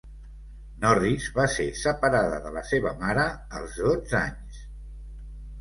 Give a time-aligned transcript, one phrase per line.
[0.85, 3.27] Norris va ser separada de la seva mare
[3.61, 4.65] als dotze anys.